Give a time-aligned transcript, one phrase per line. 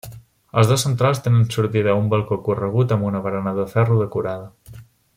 [0.59, 4.83] Els dos centrals tenen sortida a un balcó corregut amb barana de ferro decorada.